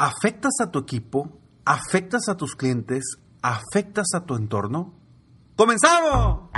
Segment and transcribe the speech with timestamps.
[0.00, 1.40] ¿Afectas a tu equipo?
[1.64, 3.02] ¿Afectas a tus clientes?
[3.42, 4.94] ¿Afectas a tu entorno?
[5.56, 6.50] ¡Comenzamos!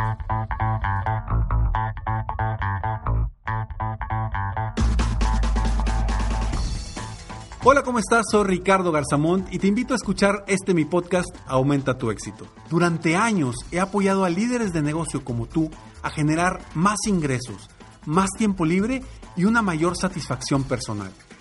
[7.65, 8.27] Hola, ¿cómo estás?
[8.31, 12.47] Soy Ricardo Garzamont y te invito a escuchar este mi podcast Aumenta tu éxito.
[12.69, 15.71] Durante años he apoyado a líderes de negocio como tú
[16.03, 17.71] a generar más ingresos,
[18.05, 19.03] más tiempo libre
[19.35, 21.11] y una mayor satisfacción personal.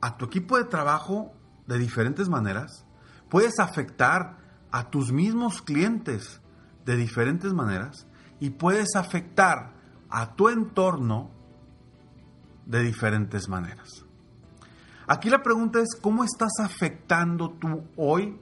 [0.00, 1.32] a tu equipo de trabajo
[1.66, 2.84] de diferentes maneras,
[3.28, 4.38] puedes afectar
[4.70, 6.40] a tus mismos clientes
[6.84, 8.06] de diferentes maneras
[8.40, 9.72] y puedes afectar
[10.08, 11.30] a tu entorno
[12.66, 14.04] de diferentes maneras.
[15.06, 18.38] Aquí la pregunta es, ¿cómo estás afectando tú hoy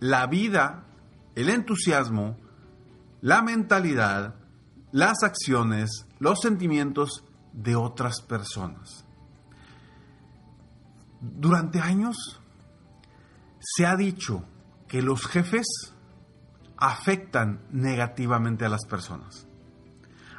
[0.00, 0.84] la vida,
[1.34, 2.36] el entusiasmo,
[3.22, 4.34] la mentalidad,
[4.92, 9.03] las acciones, los sentimientos de otras personas?
[11.32, 12.40] Durante años
[13.58, 14.44] se ha dicho
[14.88, 15.66] que los jefes
[16.76, 19.46] afectan negativamente a las personas.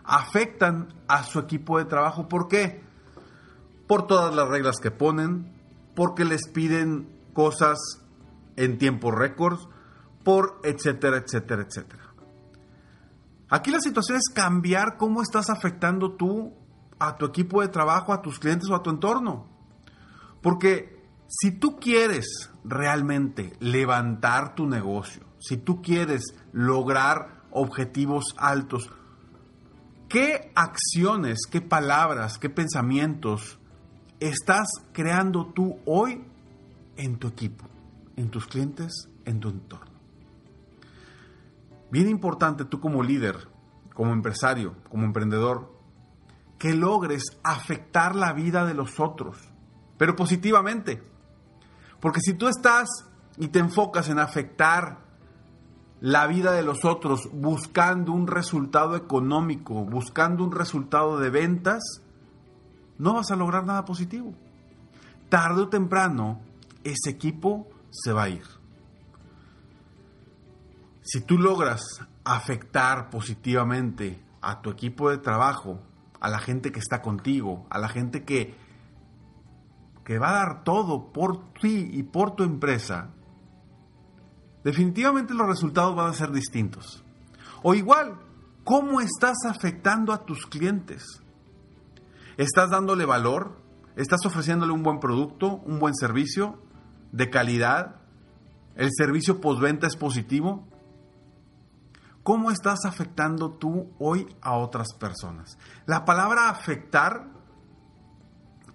[0.03, 2.27] Afectan a su equipo de trabajo.
[2.27, 2.83] ¿Por qué?
[3.87, 5.51] Por todas las reglas que ponen,
[5.95, 7.79] porque les piden cosas
[8.55, 9.57] en tiempo récord,
[10.23, 12.03] por etcétera, etcétera, etcétera.
[13.49, 16.53] Aquí la situación es cambiar cómo estás afectando tú
[16.99, 19.54] a tu equipo de trabajo, a tus clientes o a tu entorno.
[20.45, 26.21] Porque si tú quieres realmente levantar tu negocio, si tú quieres
[26.53, 28.91] lograr objetivos altos,
[30.07, 33.57] ¿qué acciones, qué palabras, qué pensamientos
[34.19, 36.23] estás creando tú hoy
[36.95, 37.65] en tu equipo,
[38.15, 39.95] en tus clientes, en tu entorno?
[41.89, 43.47] Bien importante tú como líder,
[43.95, 45.73] como empresario, como emprendedor,
[46.59, 49.54] que logres afectar la vida de los otros
[49.97, 51.01] pero positivamente.
[51.99, 52.87] Porque si tú estás
[53.37, 54.99] y te enfocas en afectar
[56.01, 61.83] la vida de los otros buscando un resultado económico, buscando un resultado de ventas,
[62.97, 64.33] no vas a lograr nada positivo.
[65.29, 66.41] Tarde o temprano,
[66.83, 68.45] ese equipo se va a ir.
[71.01, 71.81] Si tú logras
[72.23, 75.79] afectar positivamente a tu equipo de trabajo,
[76.19, 78.55] a la gente que está contigo, a la gente que
[80.05, 83.09] que va a dar todo por ti y por tu empresa,
[84.63, 87.03] definitivamente los resultados van a ser distintos.
[87.63, 88.19] O igual,
[88.63, 91.21] ¿cómo estás afectando a tus clientes?
[92.37, 93.59] ¿Estás dándole valor?
[93.95, 96.61] ¿Estás ofreciéndole un buen producto, un buen servicio
[97.11, 97.95] de calidad?
[98.75, 100.67] ¿El servicio postventa es positivo?
[102.21, 105.57] ¿Cómo estás afectando tú hoy a otras personas?
[105.87, 107.34] La palabra afectar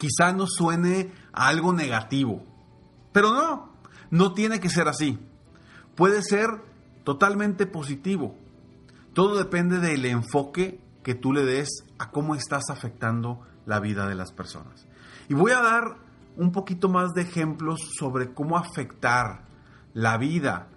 [0.00, 2.42] quizá no suene a algo negativo,
[3.12, 3.74] pero no,
[4.10, 5.18] no tiene que ser así.
[5.94, 6.48] Puede ser
[7.04, 8.34] totalmente positivo.
[9.12, 11.68] Todo depende del enfoque que tú le des
[11.98, 14.88] a cómo estás afectando la vida de las personas.
[15.28, 15.98] Y voy a dar
[16.36, 19.44] un poquito más de ejemplos sobre cómo afectar
[19.92, 20.68] la vida,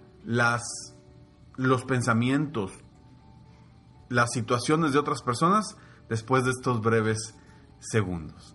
[1.56, 2.72] los pensamientos,
[4.10, 5.76] las situaciones de otras personas
[6.10, 7.34] después de estos breves
[7.78, 8.54] segundos.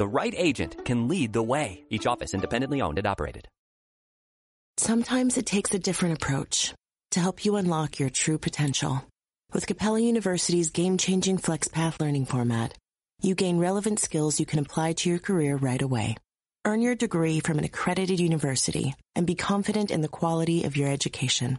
[0.00, 1.84] The right agent can lead the way.
[1.90, 3.46] Each office independently owned and operated.
[4.78, 6.72] Sometimes it takes a different approach
[7.10, 9.04] to help you unlock your true potential.
[9.52, 12.72] With Capella University's game-changing FlexPath learning format,
[13.20, 16.16] you gain relevant skills you can apply to your career right away.
[16.64, 20.88] Earn your degree from an accredited university and be confident in the quality of your
[20.88, 21.58] education.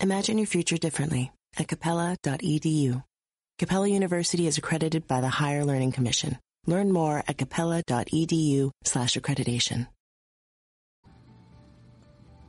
[0.00, 3.02] Imagine your future differently at capella.edu.
[3.58, 6.36] Capella University is accredited by the Higher Learning Commission.
[6.66, 9.88] Learn more at capella.edu slash accreditation.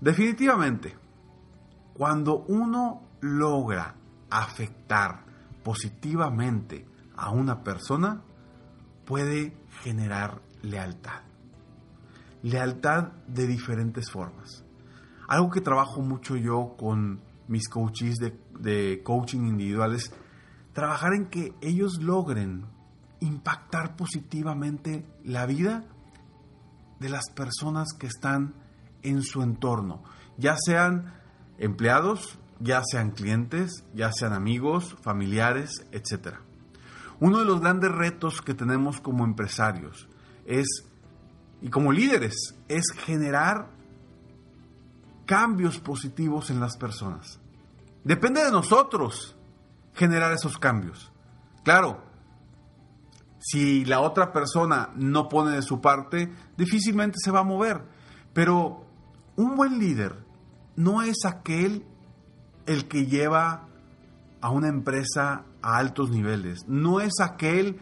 [0.02, 0.96] Definitivamente,
[1.94, 3.96] cuando uno logra
[4.30, 5.24] afectar
[5.64, 6.86] positivamente
[7.16, 8.22] a una persona,
[9.06, 9.54] puede
[9.84, 11.22] generar lealtad.
[12.44, 14.66] Lealtad de diferentes formas.
[15.28, 20.12] Algo que trabajo mucho yo con mis coaches de, de coaching individuales,
[20.74, 22.66] trabajar en que ellos logren
[23.22, 25.86] impactar positivamente la vida
[27.00, 28.54] de las personas que están
[29.02, 30.04] en su entorno,
[30.38, 31.14] ya sean
[31.58, 36.36] empleados, ya sean clientes, ya sean amigos, familiares, etc.
[37.20, 40.08] Uno de los grandes retos que tenemos como empresarios
[40.46, 40.68] es,
[41.62, 43.70] y como líderes, es generar
[45.26, 47.40] cambios positivos en las personas.
[48.04, 49.36] Depende de nosotros
[49.94, 51.12] generar esos cambios.
[51.64, 52.04] Claro,
[53.42, 57.82] si la otra persona no pone de su parte, difícilmente se va a mover.
[58.34, 58.86] Pero
[59.36, 60.16] un buen líder
[60.76, 61.86] no es aquel
[62.68, 63.68] el que lleva
[64.42, 67.80] a una empresa a altos niveles, no es aquel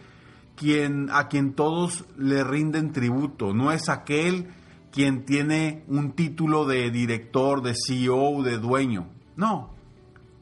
[0.55, 4.49] quien a quien todos le rinden tributo, no es aquel
[4.91, 9.07] quien tiene un título de director, de CEO, de dueño.
[9.35, 9.73] No,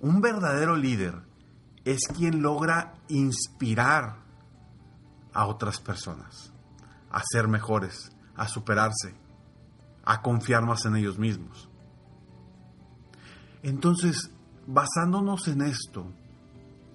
[0.02, 1.22] un verdadero líder
[1.86, 4.27] es quien logra inspirar
[5.34, 6.54] a otras personas
[7.12, 9.16] a ser mejores, a superarse,
[10.06, 11.70] a confiar más en ellos mismos.
[13.64, 14.32] Entonces,
[14.66, 16.12] basándonos en esto,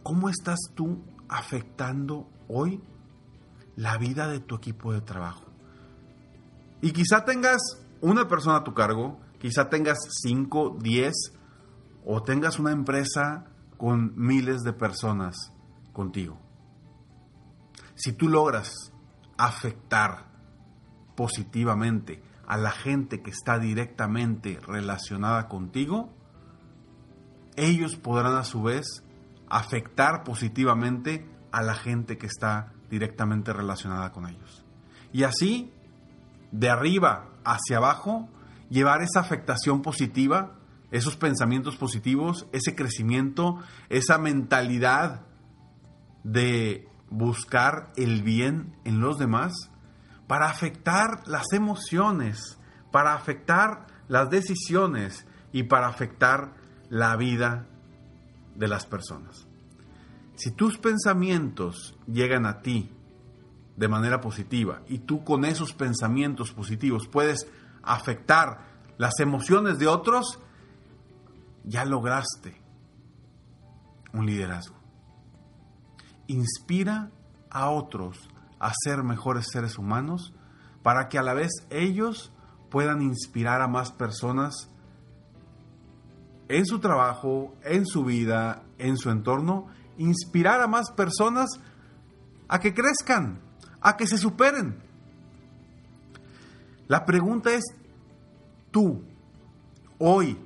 [0.03, 2.83] ¿cómo estás tú afectando hoy
[3.77, 5.45] la vida de tu equipo de trabajo?
[6.81, 7.61] Y quizá tengas
[8.01, 11.13] una persona a tu cargo, quizá tengas 5, 10
[12.05, 15.53] o tengas una empresa con miles de personas
[15.93, 16.42] contigo.
[17.95, 18.93] Si tú logras
[19.37, 20.27] afectar
[21.15, 26.13] positivamente a la gente que está directamente relacionada contigo,
[27.57, 29.05] ellos podrán a su vez
[29.49, 34.65] afectar positivamente a la gente que está directamente relacionada con ellos.
[35.13, 35.73] Y así,
[36.51, 38.29] de arriba hacia abajo,
[38.71, 40.59] llevar esa afectación positiva,
[40.91, 43.59] esos pensamientos positivos, ese crecimiento,
[43.89, 45.23] esa mentalidad
[46.25, 49.53] de buscar el bien en los demás,
[50.27, 52.59] para afectar las emociones,
[52.91, 56.55] para afectar las decisiones y para afectar
[56.89, 57.67] la vida
[58.55, 59.47] de las personas.
[60.37, 62.91] Si tus pensamientos llegan a ti
[63.77, 67.47] de manera positiva y tú con esos pensamientos positivos puedes
[67.83, 70.39] afectar las emociones de otros,
[71.65, 72.61] ya lograste
[74.13, 74.82] un liderazgo.
[76.27, 77.11] Inspira
[77.51, 80.33] a otros a ser mejores seres humanos
[80.83, 82.33] para que a la vez ellos
[82.71, 84.71] puedan inspirar a más personas
[86.49, 91.51] en su trabajo, en su vida, en su entorno, inspirar a más personas
[92.49, 93.41] a que crezcan,
[93.81, 94.83] a que se superen.
[96.89, 97.65] La pregunta es,
[98.71, 99.03] tú,
[99.99, 100.39] hoy,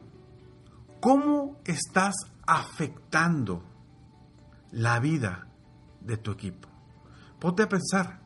[1.00, 2.14] ¿cómo estás
[2.46, 3.62] afectando
[4.70, 5.45] la vida
[6.06, 6.68] de tu equipo?
[7.38, 8.20] Ponte a pensar,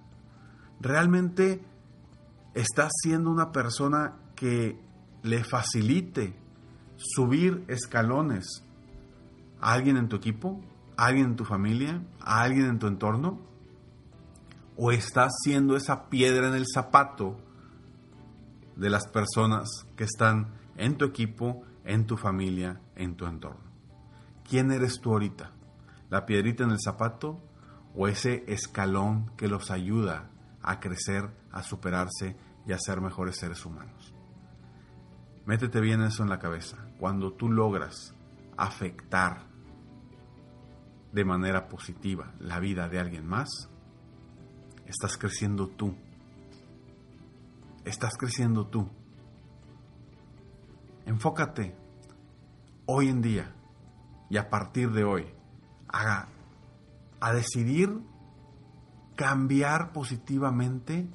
[0.81, 1.65] ¿realmente
[2.55, 4.79] estás siendo una persona que
[5.23, 6.35] le facilite
[6.97, 8.65] subir escalones
[9.61, 10.61] a alguien en tu equipo,
[10.97, 13.41] a alguien en tu familia, a alguien en tu entorno?
[14.77, 17.37] ¿O estás siendo esa piedra en el zapato
[18.77, 23.71] de las personas que están en tu equipo, en tu familia, en tu entorno?
[24.49, 25.53] ¿Quién eres tú ahorita?
[26.09, 27.41] ¿La piedrita en el zapato
[27.95, 30.31] o ese escalón que los ayuda
[30.63, 34.15] a crecer, a superarse y a ser mejores seres humanos?
[35.47, 36.77] Métete bien eso en la cabeza.
[36.99, 38.15] Cuando tú logras
[38.57, 39.47] afectar
[41.13, 43.49] de manera positiva la vida de alguien más,
[44.87, 45.95] estás creciendo tú.
[47.85, 48.89] Estás creciendo tú.
[51.07, 51.75] Enfócate
[52.87, 53.53] hoy en día
[54.29, 55.27] y a partir de hoy
[55.89, 56.29] a,
[57.21, 58.01] a decidir
[59.17, 61.09] cambiar positivamente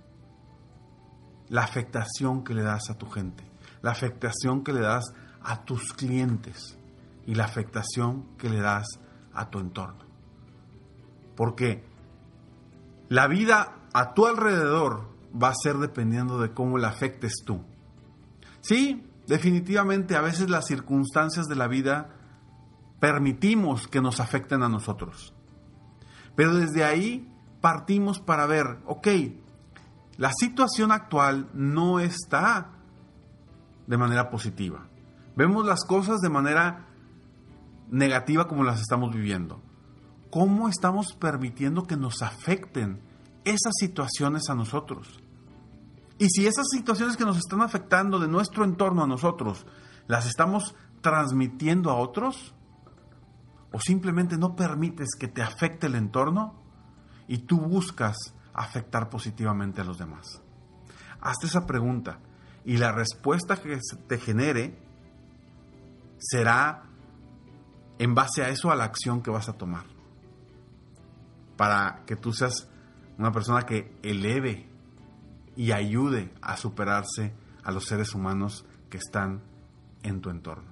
[1.50, 3.44] la afectación que le das a tu gente,
[3.82, 6.78] la afectación que le das a tus clientes
[7.26, 8.86] y la afectación que le das
[9.34, 10.06] a tu entorno.
[11.36, 11.84] Porque
[13.10, 15.10] la vida a tu alrededor
[15.42, 17.64] va a ser dependiendo de cómo la afectes tú.
[18.62, 22.10] Sí, definitivamente a veces las circunstancias de la vida
[23.00, 25.34] permitimos que nos afecten a nosotros.
[26.36, 29.08] Pero desde ahí partimos para ver, ok,
[30.18, 32.72] la situación actual no está
[33.88, 34.88] de manera positiva.
[35.36, 36.86] Vemos las cosas de manera
[37.90, 39.62] negativa como las estamos viviendo.
[40.30, 43.00] ¿Cómo estamos permitiendo que nos afecten
[43.44, 45.22] esas situaciones a nosotros?
[46.18, 49.66] Y si esas situaciones que nos están afectando de nuestro entorno a nosotros,
[50.08, 52.54] las estamos transmitiendo a otros,
[53.76, 56.54] o simplemente no permites que te afecte el entorno
[57.28, 58.16] y tú buscas
[58.54, 60.42] afectar positivamente a los demás.
[61.20, 62.20] Hazte esa pregunta
[62.64, 63.78] y la respuesta que
[64.08, 64.80] te genere
[66.20, 66.84] será
[68.00, 69.84] en base a eso a la acción que vas a tomar.
[71.58, 72.70] Para que tú seas
[73.18, 74.70] una persona que eleve
[75.58, 79.44] y ayude a superarse a los seres humanos que están
[80.02, 80.72] en tu entorno.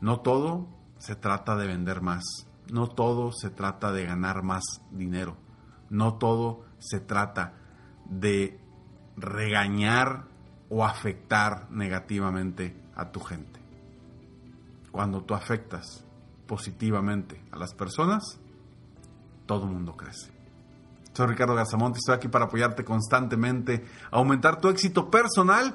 [0.00, 2.22] No todo se trata de vender más,
[2.72, 5.36] no todo se trata de ganar más dinero,
[5.90, 7.54] no todo se trata
[8.06, 8.60] de
[9.16, 10.26] regañar
[10.68, 13.60] o afectar negativamente a tu gente.
[14.90, 16.04] Cuando tú afectas
[16.46, 18.40] positivamente a las personas,
[19.46, 20.32] todo el mundo crece.
[21.12, 25.74] Soy Ricardo Gazamonte, estoy aquí para apoyarte constantemente, aumentar tu éxito personal